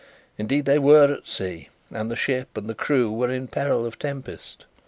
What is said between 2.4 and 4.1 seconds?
and crew were in peril of